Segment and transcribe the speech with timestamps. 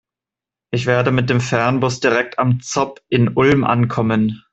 [0.71, 4.41] Ich werde mit dem Fernbus direkt am ZOB in Ulm ankommen.